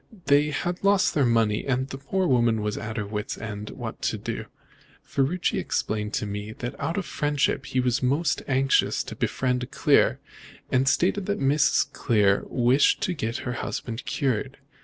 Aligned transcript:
They 0.25 0.49
had 0.49 0.83
lost 0.83 1.13
their 1.13 1.27
money, 1.27 1.63
and 1.63 1.87
the 1.87 1.99
poor 1.99 2.25
woman 2.25 2.63
was 2.63 2.75
at 2.75 2.97
her 2.97 3.05
wit's 3.05 3.37
end 3.37 3.69
what 3.69 4.01
to 4.01 4.17
do. 4.17 4.45
Ferruci 5.03 5.59
explained 5.59 6.15
to 6.15 6.25
me 6.25 6.53
that 6.53 6.73
out 6.79 6.97
of 6.97 7.05
friendship 7.05 7.67
he 7.67 7.79
was 7.79 8.01
most 8.01 8.41
anxious 8.47 9.03
to 9.03 9.15
befriend 9.15 9.69
Clear, 9.69 10.19
and 10.71 10.87
stated 10.89 11.27
that 11.27 11.39
Mrs. 11.39 11.93
Clear 11.93 12.41
wished 12.47 13.01
to 13.01 13.13
get 13.13 13.37
her 13.45 13.53
husband 13.53 14.03
cured. 14.05 14.57